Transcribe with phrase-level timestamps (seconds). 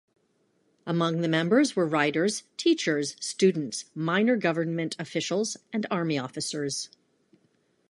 [0.87, 6.89] Among the members were writers, teachers, students, minor government officials, and army officers.